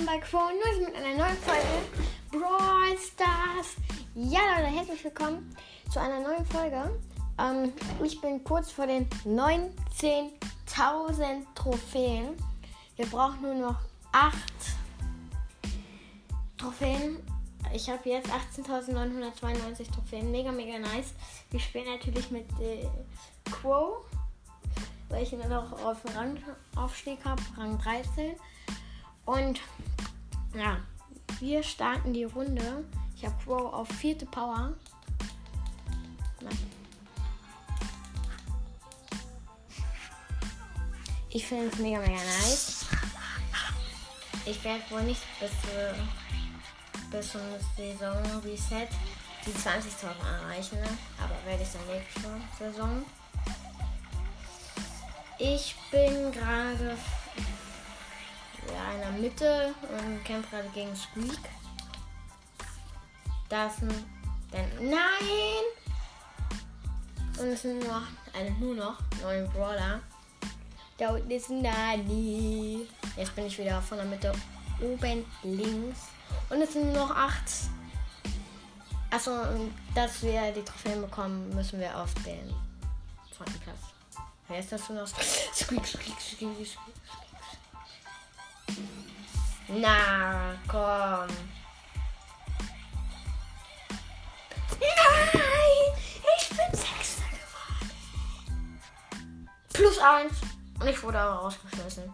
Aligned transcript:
willkommen 0.00 0.06
bei 0.06 0.18
Crow 0.26 0.50
News 0.52 0.80
mit 0.86 0.94
einer 0.96 1.18
neuen 1.18 1.36
Folge 1.38 1.66
Brawl 2.30 2.96
Stars. 2.96 3.76
Ja, 4.14 4.40
Leute, 4.56 4.68
herzlich 4.74 5.04
willkommen 5.04 5.54
zu 5.92 6.00
einer 6.00 6.20
neuen 6.20 6.46
Folge. 6.46 6.98
Ähm, 7.38 7.74
ich 8.02 8.18
bin 8.20 8.42
kurz 8.44 8.70
vor 8.70 8.86
den 8.86 9.08
19.000 9.26 11.44
Trophäen. 11.54 12.36
Wir 12.96 13.06
brauchen 13.06 13.42
nur 13.42 13.54
noch 13.54 13.80
8 14.12 14.34
Trophäen. 16.56 17.18
Ich 17.74 17.90
habe 17.90 18.08
jetzt 18.08 18.30
18.992 18.30 19.92
Trophäen. 19.92 20.30
Mega, 20.30 20.52
mega 20.52 20.78
nice. 20.78 21.12
Wir 21.50 21.60
spielen 21.60 21.86
natürlich 21.86 22.30
mit 22.30 22.46
äh, 22.60 22.86
Quo 23.50 24.04
weil 25.10 25.24
ich 25.24 25.32
ihn 25.32 25.40
noch 25.48 25.72
auf 25.84 25.98
Rangaufstieg 26.14 27.18
habe, 27.24 27.42
Rang 27.56 27.76
13. 27.78 28.36
Und 29.26 29.60
ja, 30.54 30.78
wir 31.38 31.62
starten 31.62 32.12
die 32.12 32.24
Runde. 32.24 32.84
Ich 33.16 33.24
habe 33.24 33.34
Crow 33.44 33.72
auf 33.72 33.88
vierte 33.88 34.26
Power. 34.26 34.74
Ich 41.32 41.46
finde 41.46 41.66
es 41.66 41.78
mega, 41.78 42.00
mega 42.00 42.12
nice. 42.12 42.86
Ich 44.44 44.64
werde 44.64 44.82
wohl 44.90 45.02
nicht 45.02 45.22
bis, 45.38 45.50
bis 47.10 47.32
zum 47.32 47.40
Saison 47.76 48.16
Reset 48.42 48.88
die 49.46 49.52
20.000 49.52 50.42
erreichen, 50.42 50.80
ne? 50.80 50.88
aber 51.18 51.34
werde 51.46 51.62
ich 51.62 51.68
dann 51.70 51.86
nächste 51.86 52.30
Saison. 52.58 53.04
Ich 55.38 55.74
bin 55.90 56.32
gerade 56.32 56.96
ja, 58.90 58.94
in 58.94 59.00
der 59.00 59.10
Mitte 59.20 59.74
und 59.82 60.24
kämpfe 60.24 60.56
gerade 60.56 60.68
gegen 60.70 60.94
Squeak. 60.96 61.40
Das 63.48 63.76
sind 63.76 63.92
dann. 64.50 64.90
Nein! 64.90 65.64
Und 67.38 67.46
es 67.46 67.62
sind 67.62 67.80
nur 67.80 67.88
noch, 67.88 68.06
also 68.32 68.52
nur 68.58 68.74
noch 68.74 68.98
neun 69.22 69.50
Brawler. 69.52 70.00
Da 70.98 71.10
unten 71.10 71.30
ist 71.30 71.48
ein 71.48 71.62
Nani. 71.62 72.86
Jetzt 73.16 73.34
bin 73.34 73.46
ich 73.46 73.58
wieder 73.58 73.80
von 73.80 73.98
der 73.98 74.06
Mitte 74.06 74.32
oben 74.80 75.24
links. 75.42 76.00
Und 76.50 76.60
es 76.60 76.72
sind 76.72 76.92
nur 76.92 77.06
noch 77.06 77.16
acht. 77.16 77.50
Achso, 79.10 79.32
dass 79.94 80.22
wir 80.22 80.52
die 80.52 80.62
Trophäen 80.62 81.00
bekommen, 81.00 81.52
müssen 81.54 81.80
wir 81.80 81.96
auf 81.98 82.14
den 82.14 82.54
zweiten 83.36 83.58
Platz. 83.60 83.78
Wer 84.46 84.58
ist 84.60 84.70
das 84.70 84.86
denn 84.86 84.98
aus? 84.98 85.10
Squeak, 85.54 85.86
squeak, 85.86 86.20
squeak, 86.20 86.66
squeak. 86.66 87.29
Na, 89.72 90.56
komm. 90.66 91.28
Nein! 94.80 95.94
Ich 96.38 96.48
bin 96.48 96.72
Sechster 96.72 97.22
geworden. 97.30 97.90
Plus 99.72 99.98
eins. 99.98 100.40
Und 100.80 100.88
ich 100.88 101.00
wurde 101.02 101.20
aber 101.20 101.34
rausgeschmissen. 101.42 102.12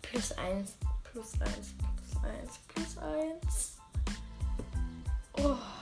Plus 0.00 0.32
eins. 0.38 0.72
Plus 1.04 1.32
eins. 1.42 1.74
Plus 1.76 2.24
eins. 2.24 2.58
Plus 2.68 2.98
eins. 2.98 3.78
Oh. 5.34 5.81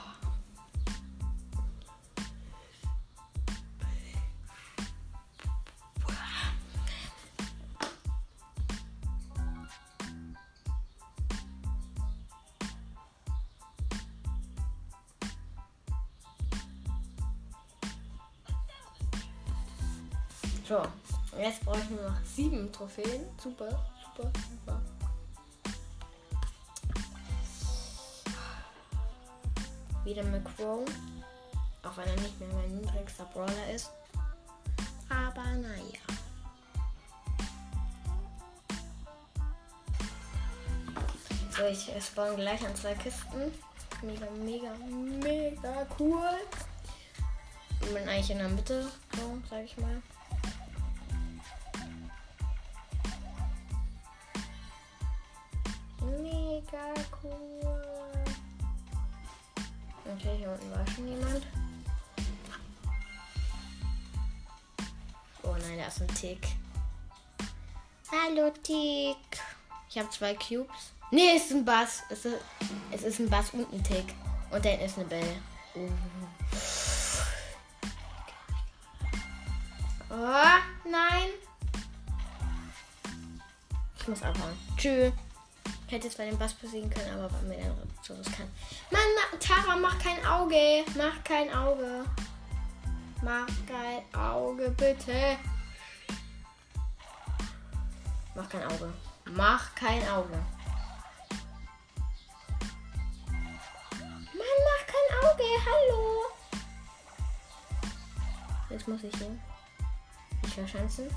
So, 20.67 20.81
jetzt 21.37 21.65
brauche 21.65 21.79
ich 21.79 21.89
nur 21.89 22.09
noch 22.09 22.17
sieben 22.23 22.71
Trophäen. 22.71 23.25
Super, 23.41 23.69
super, 24.15 24.31
super. 24.49 24.81
Wieder 30.03 30.23
mit 30.23 30.43
Crow. 30.55 30.87
Auch 31.83 31.97
wenn 31.97 32.07
er 32.07 32.21
nicht 32.21 32.39
mehr 32.39 32.49
mein 32.53 32.77
niedrigster 32.77 33.25
Brawler 33.25 33.69
ist. 33.73 33.91
Aber 35.09 35.43
naja. 35.43 35.99
So, 41.57 41.65
ich 41.65 41.91
spawn 42.03 42.35
gleich 42.35 42.65
an 42.65 42.75
zwei 42.75 42.93
Kisten. 42.95 43.51
Mega, 44.01 44.25
mega, 44.43 44.73
mega 44.85 45.85
cool. 45.99 46.29
Ich 47.81 47.93
bin 47.93 48.07
eigentlich 48.07 48.31
in 48.31 48.37
der 48.37 48.49
Mitte, 48.49 48.87
so, 49.15 49.37
sag 49.49 49.63
ich 49.65 49.77
mal. 49.77 50.01
Mega 56.19 56.93
cool. 57.23 58.23
Okay, 60.05 60.37
hier 60.37 60.51
unten 60.51 60.71
war 60.71 60.85
schon 60.87 61.07
jemand. 61.07 61.45
Oh 65.43 65.55
nein, 65.67 65.77
da 65.77 65.85
ist 65.87 66.01
ein 66.01 66.07
Tick. 66.09 66.47
Hallo 68.11 68.51
Tick. 68.63 69.17
Ich 69.89 69.97
habe 69.97 70.09
zwei 70.09 70.33
Cubes. 70.35 70.93
Nee, 71.11 71.35
es 71.35 71.45
ist 71.45 71.51
ein 71.51 71.65
Bass. 71.65 72.03
Es 72.09 72.25
ist, 72.25 72.37
es 72.91 73.03
ist 73.03 73.19
ein 73.19 73.29
Bass 73.29 73.51
und 73.51 73.71
ein 73.73 73.83
Tick. 73.83 74.13
Und 74.49 74.65
dann 74.65 74.79
ist 74.79 74.97
eine 74.97 75.07
Belle. 75.07 75.35
Uh. 75.75 75.89
Oh, 80.09 80.89
nein. 80.89 81.29
Ich 83.97 84.07
muss 84.07 84.21
abhauen. 84.23 84.57
Tschüss. 84.77 85.13
Hätte 85.91 86.09
zwar 86.09 86.25
den 86.25 86.37
Bass 86.37 86.53
besiegen 86.53 86.89
können, 86.89 87.19
aber 87.19 87.27
bei 87.27 87.41
mir 87.41 87.57
dann 87.57 87.75
so 88.01 88.17
was 88.17 88.25
kann. 88.31 88.49
Mann, 88.91 89.01
ma 89.13 89.37
Tara, 89.39 89.75
mach 89.75 89.99
kein 89.99 90.25
Auge. 90.25 90.85
Mach 90.95 91.21
kein 91.21 91.53
Auge. 91.53 92.05
Mach 93.21 93.45
kein 93.67 94.01
Auge, 94.17 94.69
bitte. 94.71 95.37
Mach 98.33 98.47
kein 98.47 98.63
Auge. 98.63 98.93
Mach 99.25 99.75
kein 99.75 100.07
Auge. 100.07 100.39
Mann, 103.27 104.59
mach 104.69 104.85
kein 104.87 105.09
Auge. 105.19 105.43
Hallo. 105.65 106.23
Jetzt 108.69 108.87
muss 108.87 109.03
ich 109.03 109.13
hier. 109.17 109.37
Ich 110.45 110.53
verschanzen. 110.53 111.09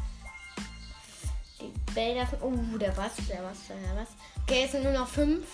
Die 1.95 2.01
Bälle. 2.01 2.27
Oh, 2.41 2.79
der 2.79 2.97
was, 2.97 3.17
der 3.29 3.43
was, 3.45 3.67
der 3.69 3.77
was. 3.97 4.09
Okay, 4.43 4.65
es 4.65 4.73
sind 4.73 4.83
nur 4.85 4.93
noch 4.93 5.09
fünf 5.09 5.47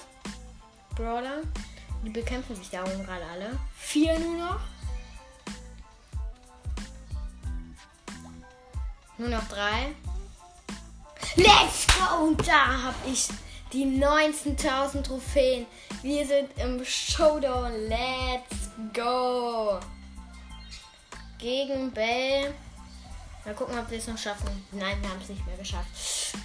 Brawler. 0.97 1.43
Die 2.05 2.11
bekämpfen 2.11 2.57
sich 2.57 2.71
da 2.71 2.83
oben 2.83 3.05
gerade 3.05 3.25
alle. 3.25 3.59
Vier 3.75 4.19
nur 4.19 4.37
noch. 4.37 4.61
Nur 9.19 9.29
noch 9.29 9.47
drei. 9.49 9.95
Let's 11.37 11.87
go! 11.87 12.25
Und 12.27 12.47
da 12.47 12.85
habe 12.85 12.97
ich 13.07 13.29
die 13.73 13.85
19.000 13.85 15.03
Trophäen. 15.03 15.67
Wir 16.03 16.27
sind 16.27 16.49
im 16.57 16.85
Showdown. 16.85 17.73
Let's 17.89 18.71
go! 18.95 19.79
Gegen 21.39 21.91
Bell. 21.93 22.55
Mal 23.45 23.55
gucken, 23.55 23.79
ob 23.79 23.91
wir 23.91 23.99
es 23.99 24.07
noch 24.07 24.19
schaffen. 24.19 24.67
Nein, 24.73 25.01
wir 25.01 25.09
haben 25.09 25.21
es 25.21 25.29
nicht 25.29 25.47
mehr 25.47 25.57
geschafft. 25.57 26.37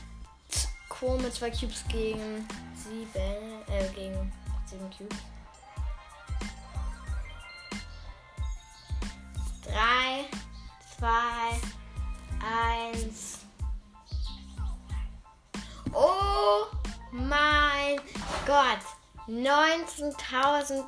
Quo 0.90 1.18
mit 1.18 1.34
zwei 1.34 1.52
Cubes 1.52 1.84
gegen 1.90 2.48
sieben, 2.76 3.62
äh, 3.68 3.90
gegen 3.94 4.32
sieben 4.66 4.90
Cubes. 4.90 5.18
Drei, 9.64 10.26
zwei, 10.98 11.60
eins. 12.40 13.40
Oh 15.92 16.66
mein 17.12 18.00
Gott! 18.46 18.80
19.000 19.28 20.86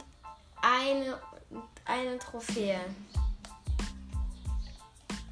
eine, 0.61 1.19
eine 1.85 2.19
Trophäe. 2.19 2.79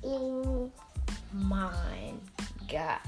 Oh 0.07 0.69
mein 1.31 2.21
Gott. 2.69 3.01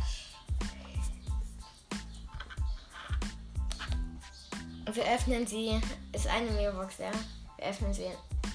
Wir 4.92 5.04
öffnen 5.06 5.46
sie. 5.46 5.80
Ist 6.12 6.26
eine 6.28 6.50
Mailbox, 6.50 6.98
ja? 6.98 7.12
Wir 7.58 7.68
öffnen 7.68 7.94
sie. 7.94 8.10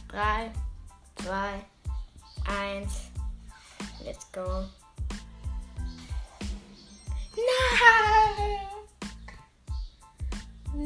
3, 0.09 0.51
2, 1.23 1.65
1. 2.49 2.93
Let's 4.05 4.33
go. 4.33 4.65
Nein! 7.37 8.59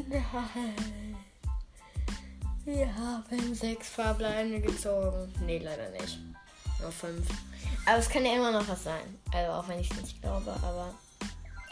Nein. 0.09 1.17
Wir 2.65 2.95
haben 2.95 3.55
sechs 3.55 3.89
Farbleine 3.89 4.61
gezogen. 4.61 5.33
Nee, 5.41 5.57
leider 5.57 5.89
nicht. 5.89 6.19
Nur 6.81 6.91
fünf. 6.91 7.27
Aber 7.85 7.97
es 7.97 8.09
kann 8.09 8.25
ja 8.25 8.33
immer 8.35 8.51
noch 8.51 8.67
was 8.67 8.83
sein. 8.83 9.19
Also 9.33 9.51
auch 9.51 9.67
wenn 9.67 9.79
ich 9.79 9.89
es 9.91 9.97
nicht 9.97 10.21
glaube, 10.21 10.51
aber. 10.63 10.93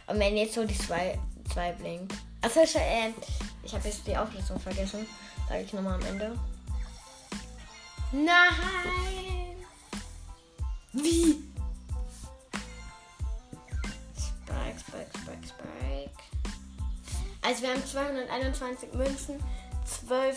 Und 0.07 0.19
wenn 0.19 0.37
jetzt 0.37 0.53
so 0.53 0.63
die 0.65 0.77
zwei, 0.77 1.19
zwei 1.51 1.71
blinkt. 1.73 2.13
Achso, 2.41 2.59
äh, 2.61 3.11
ich 3.63 3.73
habe 3.73 3.87
jetzt 3.87 4.05
die 4.05 4.15
Auflösung 4.15 4.59
vergessen. 4.59 5.07
Sage 5.49 5.61
ich 5.61 5.73
nochmal 5.73 5.95
am 5.95 6.05
Ende. 6.05 6.37
Nein! 8.11 9.55
Wie? 10.93 11.43
Spike, 14.15 14.79
Spike, 14.79 15.09
Spike, 15.17 15.47
Spike. 15.47 16.11
Also 17.41 17.61
wir 17.61 17.69
haben 17.71 17.85
221 17.85 18.93
Münzen, 18.93 19.43
12 19.85 20.35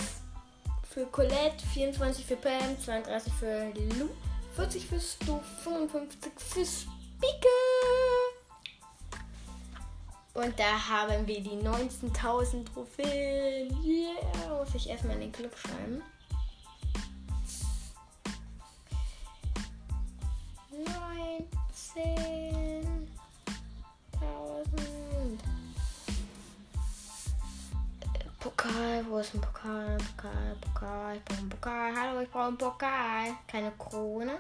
für 0.90 1.06
Colette, 1.06 1.64
24 1.72 2.26
für 2.26 2.36
Pam, 2.36 2.78
32 2.84 3.32
für 3.34 3.72
Lou, 3.98 4.10
40 4.58 4.86
für 4.86 4.98
Stu, 4.98 5.38
55 5.62 6.32
für 6.36 6.66
Spike. 6.66 7.48
Und 10.34 10.58
da 10.58 10.88
haben 10.88 11.24
wir 11.28 11.40
die 11.40 11.50
19.000 11.50 12.64
Trophäen. 12.64 13.70
Yeah, 13.84 14.58
muss 14.58 14.74
ich 14.74 14.88
erstmal 14.88 15.14
in 15.14 15.20
den 15.20 15.32
Club 15.32 15.56
schreiben. 15.56 16.02
19.000. 21.94 22.57
wo 29.08 29.18
ist 29.18 29.34
ein 29.34 29.40
Pokal? 29.40 29.96
Pokal, 30.16 30.56
Pokal, 30.60 31.16
ich 31.16 31.24
brauche 31.24 31.38
einen 31.38 31.48
Pokal. 31.48 31.96
Hallo, 31.96 32.20
ich 32.20 32.30
brauche 32.30 32.48
einen 32.48 32.58
Pokal. 32.58 33.34
Keine 33.46 33.72
Krone. 33.72 34.38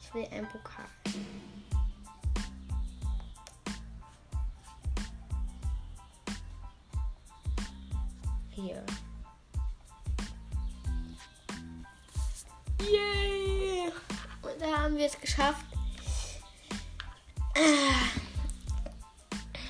Ich 0.00 0.12
will 0.14 0.26
einen 0.32 0.48
Pokal. 0.48 0.84
Hier. 8.50 8.84
Yay! 12.80 13.92
Und 14.42 14.60
da 14.60 14.82
haben 14.82 14.96
wir 14.96 15.06
es 15.06 15.20
geschafft. 15.20 15.64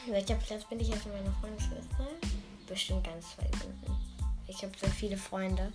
Welcher 0.06 0.35
Platz 0.35 0.65
bin 0.65 0.81
ich 0.81 0.88
jetzt 0.88 1.06
mit 1.06 1.15
meiner 1.15 1.33
Freundesschwester? 1.41 2.06
Bestimmt 2.67 3.05
ganz 3.05 3.37
weit 3.38 3.53
unten. 3.64 3.97
Ich 4.47 4.62
habe 4.62 4.73
so 4.81 4.87
viele 4.87 5.17
Freunde. 5.17 5.73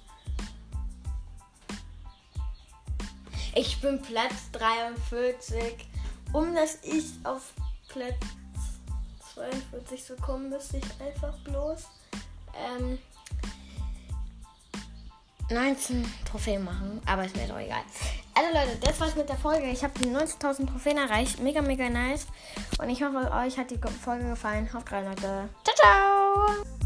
Ich 3.55 3.81
bin 3.81 4.01
Platz 4.01 4.51
43. 4.51 5.87
Um 6.33 6.53
dass 6.53 6.77
ich 6.83 7.05
auf 7.23 7.53
Platz 7.87 8.15
42 9.33 10.03
zu 10.03 10.15
kommen, 10.17 10.49
müsste 10.49 10.77
ich 10.77 11.01
einfach 11.01 11.37
bloß 11.39 11.87
ähm, 12.55 12.99
19 15.49 16.05
Trophäen 16.29 16.63
machen. 16.63 17.01
Aber 17.05 17.25
ist 17.25 17.35
mir 17.35 17.47
doch 17.47 17.57
egal. 17.57 17.81
Also 18.33 18.53
Leute, 18.53 18.77
das 18.81 18.99
war's 18.99 19.15
mit 19.15 19.29
der 19.29 19.37
Folge. 19.37 19.67
Ich 19.67 19.83
habe 19.83 19.97
die 19.99 20.09
90.000 20.09 20.69
Trophäen 20.69 20.97
erreicht. 20.97 21.39
Mega, 21.39 21.61
mega 21.61 21.89
nice. 21.89 22.27
Und 22.79 22.89
ich 22.89 23.01
hoffe, 23.01 23.31
euch 23.31 23.57
hat 23.57 23.71
die 23.71 23.79
Folge 24.03 24.29
gefallen. 24.29 24.71
Haut 24.73 24.91
rein, 24.91 25.05
Leute. 25.05 25.49
Ciao, 25.63 25.75
ciao. 25.75 26.76